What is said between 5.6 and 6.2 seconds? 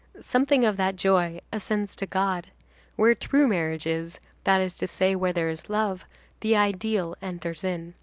love,